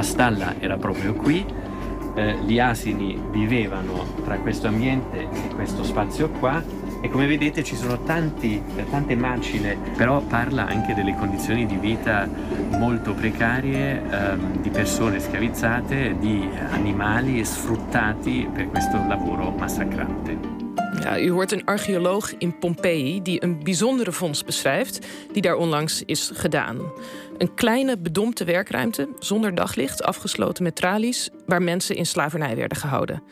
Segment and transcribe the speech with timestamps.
[0.00, 1.44] La stalla era proprio qui,
[2.14, 6.64] eh, gli asini vivevano tra questo ambiente e questo spazio qua
[7.02, 12.26] e come vedete ci sono tanti, tante macine, però parla anche delle condizioni di vita
[12.78, 20.49] molto precarie ehm, di persone schiavizzate, di animali sfruttati per questo lavoro massacrante.
[21.00, 26.02] Ja, u hoort een archeoloog in Pompeji die een bijzondere vondst beschrijft, die daar onlangs
[26.04, 26.92] is gedaan.
[27.38, 33.22] Een kleine bedompte werkruimte zonder daglicht, afgesloten met tralies, waar mensen in slavernij werden gehouden.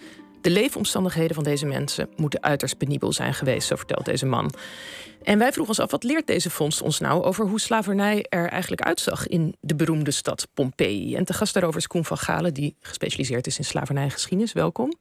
[0.41, 4.51] De leefomstandigheden van deze mensen moeten uiterst penibel zijn geweest, zo vertelt deze man.
[5.23, 8.49] En wij vroegen ons af, wat leert deze vondst ons nou over hoe slavernij er
[8.49, 11.15] eigenlijk uitzag in de beroemde stad Pompeji?
[11.15, 14.53] En te gast daarover is Koen van Galen, die gespecialiseerd is in slavernijgeschiedenis.
[14.53, 14.93] Welkom.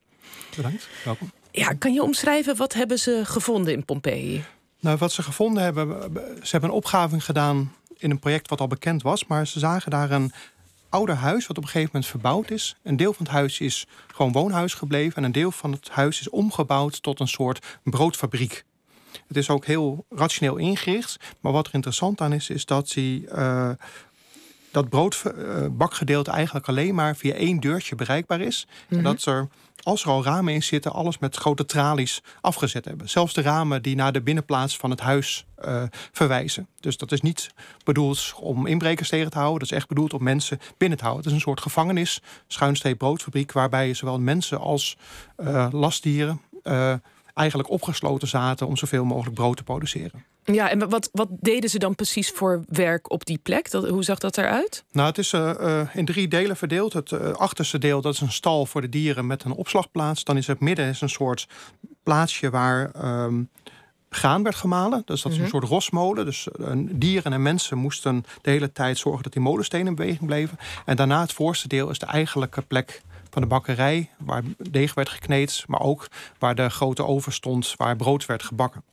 [0.56, 1.32] Bedankt, welkom.
[1.52, 4.44] Ja, kan je omschrijven, wat hebben ze gevonden in Pompeji?
[4.80, 8.68] Nou, wat ze gevonden hebben, ze hebben een opgave gedaan in een project wat al
[8.68, 10.32] bekend was, maar ze zagen daar een
[10.90, 12.76] ouder huis wat op een gegeven moment verbouwd is.
[12.84, 16.20] Een deel van het huis is gewoon woonhuis gebleven en een deel van het huis
[16.20, 18.64] is omgebouwd tot een soort broodfabriek.
[19.28, 23.26] Het is ook heel rationeel ingericht, maar wat er interessant aan is, is dat hij
[23.36, 23.70] uh,
[24.78, 28.68] dat broodbakgedeelte eigenlijk alleen maar via één deurtje bereikbaar is.
[28.90, 29.04] En mhm.
[29.04, 29.48] dat er,
[29.84, 33.10] als er al ramen in zitten, alles met grote tralies afgezet hebben.
[33.10, 36.68] Zelfs de ramen die naar de binnenplaats van het huis uh, verwijzen.
[36.80, 37.50] Dus dat is niet
[37.84, 39.60] bedoeld om inbrekers tegen te houden.
[39.60, 41.24] Dat is echt bedoeld om mensen binnen te houden.
[41.24, 44.98] Het is een soort gevangenis, schuinstreep broodfabriek, waarbij zowel mensen als
[45.38, 46.94] uh, lastdieren uh,
[47.34, 50.26] eigenlijk opgesloten zaten om zoveel mogelijk brood te produceren.
[50.54, 53.72] Ja, en wat, wat deden ze dan precies voor werk op die plek?
[53.72, 54.84] Dat, hoe zag dat eruit?
[54.92, 56.94] Nou, het is uh, in drie delen verdeeld.
[56.94, 60.24] Het uh, achterste deel dat is een stal voor de dieren met een opslagplaats.
[60.24, 61.48] Dan is het midden is een soort
[62.04, 62.92] plaatsje waar
[63.26, 63.50] um,
[64.10, 65.02] graan werd gemalen.
[65.06, 65.52] Dus dat is een mhm.
[65.52, 66.26] soort rosmolen.
[66.26, 66.48] Dus
[66.80, 70.58] dieren en mensen moesten de hele tijd zorgen dat die molenstenen in beweging bleven.
[70.86, 75.10] En daarna het voorste deel is de eigenlijke plek van de bakkerij, waar deeg werd
[75.10, 76.08] gekneed, maar ook
[76.40, 78.84] waar de grote oven stond, waar brood werd gebakken.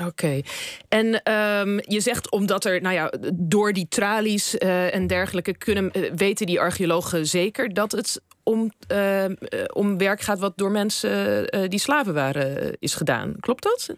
[0.00, 0.40] Oké.
[0.88, 5.90] En um, je zegt omdat er, nou ja, door die tralies uh, en dergelijke kunnen
[5.92, 9.24] uh, weten die archeologen zeker dat het om, uh,
[9.72, 13.34] om werk gaat wat door mensen die slaven waren is gedaan.
[13.40, 13.94] Klopt dat?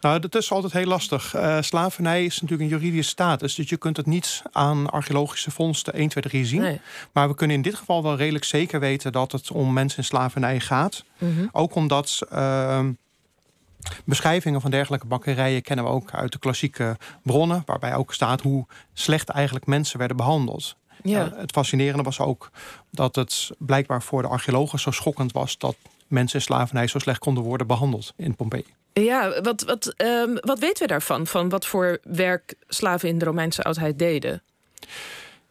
[0.00, 1.34] Nou, dat is altijd heel lastig.
[1.34, 3.54] Uh, slavernij is natuurlijk een juridische status.
[3.54, 6.60] Dus je kunt het niet aan archeologische vondsten 1, 2, 3 zien.
[6.60, 6.80] Nee.
[7.12, 10.04] Maar we kunnen in dit geval wel redelijk zeker weten dat het om mensen in
[10.04, 11.04] slavernij gaat.
[11.18, 11.48] Mm -hmm.
[11.52, 12.18] Ook omdat.
[12.32, 12.86] Uh,
[14.04, 18.66] Beschrijvingen van dergelijke bakkerijen kennen we ook uit de klassieke bronnen, waarbij ook staat hoe
[18.92, 20.76] slecht eigenlijk mensen werden behandeld.
[21.02, 21.26] Ja.
[21.26, 22.50] Uh, het fascinerende was ook
[22.90, 25.76] dat het blijkbaar voor de archeologen zo schokkend was dat
[26.08, 28.64] mensen in slavernij zo slecht konden worden behandeld in Pompeji.
[28.92, 31.26] Ja, wat, wat, um, wat weten we daarvan?
[31.26, 34.42] Van wat voor werk slaven in de Romeinse oudheid deden?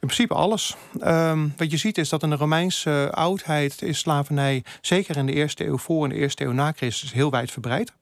[0.00, 0.76] In principe alles.
[1.04, 5.32] Um, wat je ziet is dat in de Romeinse oudheid is slavernij, zeker in de
[5.32, 7.92] eerste eeuw voor en de eerste eeuw na Christus, heel wijd verbreid.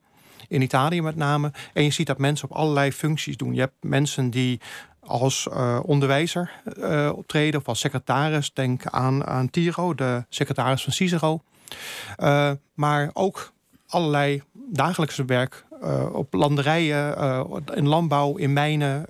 [0.48, 1.52] In Italië met name.
[1.72, 3.54] En je ziet dat mensen op allerlei functies doen.
[3.54, 4.60] Je hebt mensen die
[5.00, 8.52] als uh, onderwijzer uh, optreden of als secretaris.
[8.52, 11.40] Denk aan, aan Tiro, de secretaris van Cicero.
[12.18, 13.52] Uh, maar ook
[13.86, 14.42] allerlei
[14.72, 15.66] dagelijkse werk
[16.12, 17.16] op landerijen,
[17.74, 19.06] in landbouw, in mijnen.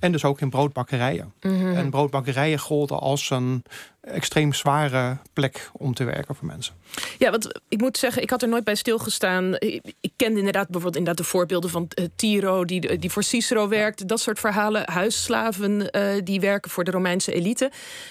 [0.00, 1.32] En dus ook in broodbakkerijen.
[1.40, 1.76] Mm -hmm.
[1.76, 3.62] En broodbakkerijen golden als een
[4.00, 6.74] extreem zware plek om te werken voor mensen.
[7.18, 9.54] Ja, want ik moet zeggen, ik had er nooit bij stilgestaan.
[9.58, 13.68] Ik, ik kende inderdaad bijvoorbeeld inderdaad de voorbeelden van uh, Tiro, die, die voor Cicero
[13.68, 14.08] werkt.
[14.08, 14.90] Dat soort verhalen.
[14.90, 17.68] Huisslaven uh, die werken voor de Romeinse elite.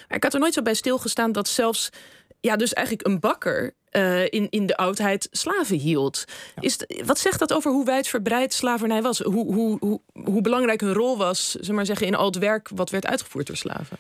[0.08, 1.90] Maar ik had er nooit zo bij stilgestaan dat zelfs
[2.40, 6.26] ja, dus eigenlijk een bakker uh, in, in de oudheid slaven hield.
[6.60, 9.20] Is, wat zegt dat over hoe wijdverbreid slavernij was?
[9.20, 12.70] Hoe, hoe, hoe, hoe belangrijk hun rol was, zeg maar zeggen, in al het werk
[12.76, 13.98] wat werd uitgevoerd door slaven?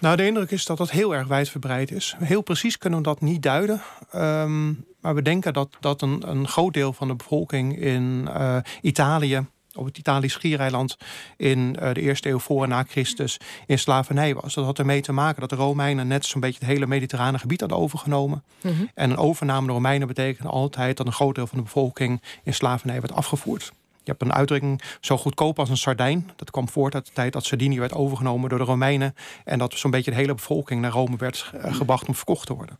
[0.00, 2.14] Nou, de indruk is dat dat heel erg wijdverbreid is.
[2.18, 3.82] Heel precies kunnen we dat niet duiden.
[4.14, 8.56] Um, maar we denken dat, dat een, een groot deel van de bevolking in uh,
[8.80, 10.96] Italië op het Italisch schiereiland
[11.36, 14.54] in uh, de eerste eeuw voor en na Christus in slavernij was.
[14.54, 17.60] Dat had ermee te maken dat de Romeinen net zo'n beetje het hele mediterrane gebied
[17.60, 18.44] hadden overgenomen.
[18.62, 18.90] Mm -hmm.
[18.94, 22.54] En een overname de Romeinen betekende altijd dat een groot deel van de bevolking in
[22.54, 23.72] slavernij werd afgevoerd.
[24.02, 26.30] Je hebt een uitdrukking zo goedkoop als een sardijn.
[26.36, 29.14] Dat kwam voort uit de tijd dat Sardinië werd overgenomen door de Romeinen.
[29.44, 32.54] En dat zo'n beetje de hele bevolking naar Rome werd uh, gebracht om verkocht te
[32.54, 32.78] worden.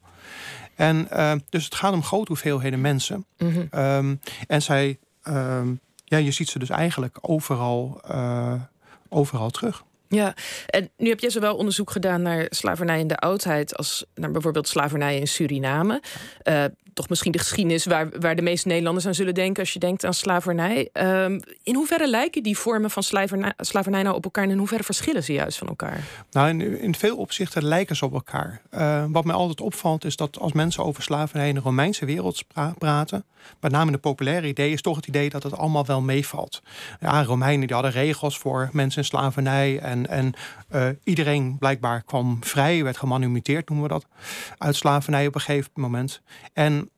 [0.74, 3.26] En uh, dus het gaat om grote hoeveelheden mensen.
[3.38, 3.80] Mm -hmm.
[3.80, 4.98] um, en zij
[5.28, 8.54] um, ja, je ziet ze dus eigenlijk overal, uh,
[9.08, 9.84] overal terug.
[10.12, 10.34] Ja,
[10.66, 14.68] en nu heb jij zowel onderzoek gedaan naar slavernij in de oudheid als naar bijvoorbeeld
[14.68, 16.02] slavernij in Suriname.
[16.44, 16.64] Uh,
[16.94, 20.04] toch misschien de geschiedenis waar, waar de meeste Nederlanders aan zullen denken als je denkt
[20.04, 20.88] aan slavernij.
[20.92, 24.84] Ehm, in hoeverre lijken die vormen van slavernij, slavernij nou op elkaar en in hoeverre
[24.84, 26.04] verschillen ze juist van elkaar?
[26.30, 28.60] Nou, in, in veel opzichten lijken ze op elkaar.
[28.74, 32.44] Uh, wat mij altijd opvalt is dat als mensen over slavernij in de Romeinse wereld
[32.78, 33.24] praten,
[33.60, 36.62] met name de populaire idee, is toch het idee dat het allemaal wel meevalt.
[37.00, 40.32] Ja, Romeinen die hadden regels voor mensen in slavernij en, en
[40.74, 44.06] uh, iedereen blijkbaar kwam vrij, werd gemanumiteerd, noemen we dat,
[44.58, 46.22] uit slavernij op een gegeven moment.
[46.52, 46.90] En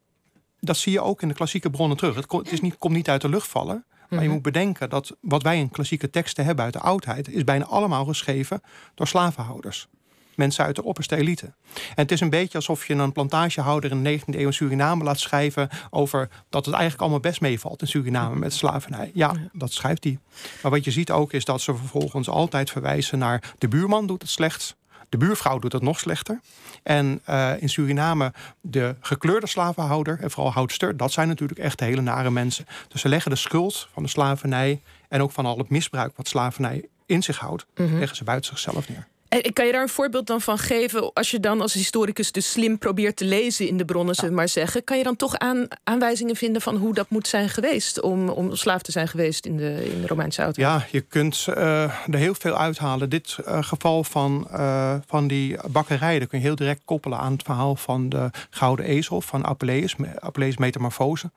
[0.60, 2.14] dat zie je ook in de klassieke bronnen terug.
[2.14, 3.84] Het, komt, het is niet, komt niet uit de lucht vallen.
[4.08, 4.34] Maar je mhm.
[4.34, 8.04] moet bedenken dat wat wij in klassieke teksten hebben uit de oudheid, is bijna allemaal
[8.04, 8.60] geschreven
[8.94, 9.88] door slavenhouders.
[10.34, 11.46] Mensen uit de opperste elite.
[11.74, 15.04] En het is een beetje alsof je een plantagehouder in de 19e eeuw in Suriname
[15.04, 19.10] laat schrijven over dat het eigenlijk allemaal best meevalt in Suriname met slavernij.
[19.14, 20.18] Ja, dat schrijft hij.
[20.62, 24.22] Maar wat je ziet ook is dat ze vervolgens altijd verwijzen naar de buurman doet
[24.22, 24.74] het slechts.
[25.08, 26.40] De buurvrouw doet het nog slechter.
[26.82, 32.00] En uh, in Suriname de gekleurde slavenhouder en vooral houdster, dat zijn natuurlijk echt hele
[32.00, 32.66] nare mensen.
[32.88, 36.28] Dus ze leggen de schuld van de slavernij en ook van al het misbruik wat
[36.28, 39.06] slavernij in zich houdt, mm leggen ze buiten zichzelf neer.
[39.32, 41.12] En kan je daar een voorbeeld dan van geven?
[41.12, 44.48] Als je dan als historicus dus slim probeert te lezen in de bronnen, zullen maar
[44.48, 44.84] zeggen.
[44.84, 48.56] Kan je dan toch aan, aanwijzingen vinden van hoe dat moet zijn geweest om, om
[48.56, 50.68] slaaf te zijn geweest in de, in Romeinse oudheid?
[50.68, 53.10] Ja, je kunt uh, er heel veel uithalen.
[53.10, 57.32] Dit uh, geval van, uh, van die bakkerij, dat kun je heel direct koppelen aan
[57.32, 61.30] het verhaal van de Gouden Ezel van Apuleius, Apuleius Metamorfose.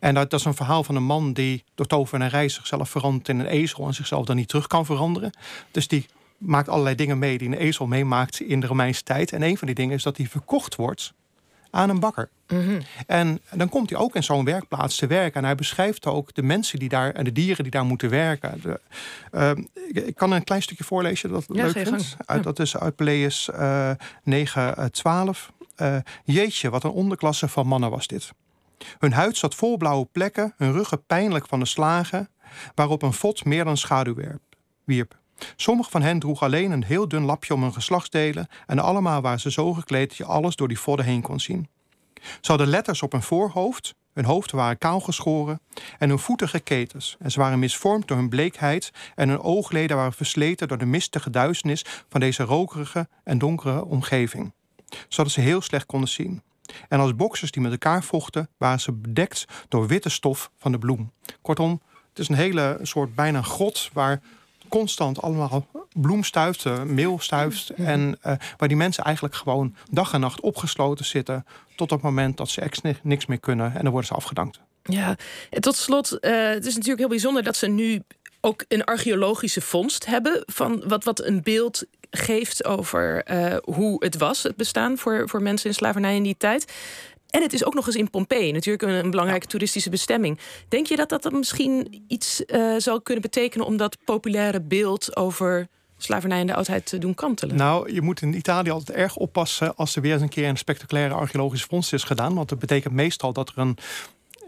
[0.00, 3.38] En dat, dat, is een verhaal van een man die door tovenarij zichzelf verandert in
[3.38, 5.32] een ezel en zichzelf dan niet terug kan veranderen.
[5.70, 6.06] Dus die
[6.38, 9.32] maakt allerlei dingen mee die een ezel meemaakt in de Romeinse tijd.
[9.32, 11.14] En een van die dingen is dat hij verkocht wordt
[11.74, 12.28] aan een bakker.
[12.48, 12.80] Mhm.
[13.06, 15.40] En dan komt hij ook in zo'n werkplaats te werken.
[15.40, 18.60] En hij beschrijft ook de mensen die daar en de dieren die daar moeten werken.
[18.62, 18.80] De,
[19.32, 19.50] uh,
[20.06, 22.16] ik kan een klein stukje voorlezen dat ja, leuk vindt.
[22.26, 23.90] Uit, dat is uit Peleus uh,
[24.22, 25.52] 9, 12.
[25.76, 28.30] Uh, jeetje, wat een onderklasse van mannen was dit.
[28.98, 32.28] Hun huid zat vol blauwe plekken, hun ruggen pijnlijk van de slagen,
[32.74, 34.14] waarop een vod meer dan schaduw
[34.84, 35.16] wierp.
[35.56, 39.40] Sommige van hen droegen alleen een heel dun lapje om hun geslachtsdelen en allemaal waren
[39.40, 41.68] ze zo gekleed dat je alles door die vodden heen kon zien.
[42.40, 45.60] Ze hadden letters op hun voorhoofd, hun hoofden waren kaal geschoren
[45.98, 47.16] en hun voeten geketens.
[47.18, 51.30] En ze waren misvormd door hun bleekheid en hun oogleden waren versleten door de mistige
[51.30, 54.52] duisternis van deze rokerige en donkere omgeving.
[55.08, 56.42] Zodat ze heel slecht konden zien.
[56.88, 60.78] En als boksers die met elkaar vochten, waren ze bedekt door witte stof van de
[60.78, 61.12] bloem.
[61.42, 64.20] Kortom, het is een hele soort bijna grot waar
[64.78, 67.70] constant allemaal bloem stuift, eh, meel stuift.
[67.70, 71.46] En uh, waar die mensen eigenlijk gewoon dag en nacht opgesloten zitten.
[71.76, 73.74] Tot op het moment dat ze echt niks meer kunnen.
[73.74, 74.60] En dan worden ze afgedankt.
[74.82, 75.16] Ja,
[75.50, 78.02] en tot slot, uh, het is natuurlijk heel bijzonder dat ze nu
[78.40, 80.42] ook een archeologische vondst hebben.
[80.46, 85.42] Van wat, wat een beeld geeft over uh, hoe het was, het bestaan voor, voor
[85.42, 86.72] mensen in slavernij in die tijd.
[87.34, 90.38] En het is ook nog eens in Pompeii, natuurlijk een, belangrijke toeristische bestemming.
[90.68, 95.68] Denk je dat dat misschien iets uh, zou kunnen betekenen om dat populaire beeld over
[95.96, 97.56] slavernij in de oudheid te doen kantelen?
[97.56, 100.56] Nou, je moet in Italië altijd erg oppassen als er weer eens een keer een
[100.56, 102.34] spectaculaire archeologische vondst is gedaan.
[102.34, 103.78] Want dat betekent meestal dat er een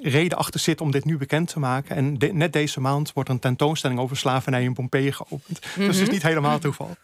[0.00, 1.96] reden achter zit om dit nu bekend te maken.
[1.96, 5.60] En net deze maand wordt een tentoonstelling over slavernij in Pompeii geopend.
[5.60, 6.10] Dus het is mhm.
[6.10, 6.96] niet helemaal toeval.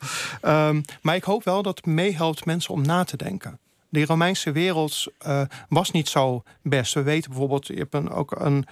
[0.43, 3.61] Um, maar ik hoop wel dat het meehelpt mensen om na te denken
[3.93, 6.95] die Romeinse wereld uh, was niet zo best.
[6.95, 8.67] We weten bijvoorbeeld, je hebt een, ook een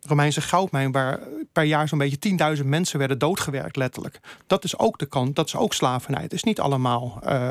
[0.00, 1.20] Romeinse goudmijn waar
[1.52, 4.20] per jaar zo'n beetje 10.000 mensen werden doodgewerkt, letterlijk.
[4.46, 6.22] Dat is ook de kant, dat is ook slavernij.
[6.22, 7.50] Het is niet allemaal uh,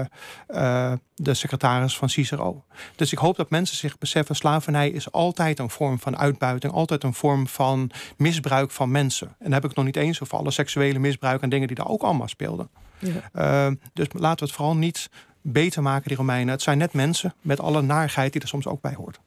[0.49, 2.65] uh, de secretaris van Cicero.
[2.95, 7.03] Dus ik hoop dat mensen zich beseffen: slavernij is altijd een vorm van uitbuiting, altijd
[7.03, 9.27] een vorm van misbruik van mensen.
[9.27, 11.89] En dan heb ik nog niet eens over alle seksuele misbruik en dingen die daar
[11.89, 12.69] ook allemaal speelden.
[12.99, 13.68] Ja.
[13.68, 15.09] Uh, dus laten we het vooral niet
[15.51, 16.54] beter maken, die Romeinen.
[16.54, 19.19] Het zijn net mensen met alle narigheid die er soms ook bij hoort.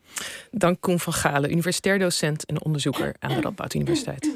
[0.51, 4.29] Dank Koen van Galen, universitair docent en onderzoeker aan de Radboud Universiteit.